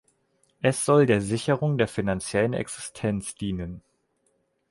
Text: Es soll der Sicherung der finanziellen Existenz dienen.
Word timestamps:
Es 0.63 0.83
soll 0.83 1.05
der 1.05 1.21
Sicherung 1.21 1.77
der 1.77 1.87
finanziellen 1.87 2.53
Existenz 2.53 3.35
dienen. 3.35 3.83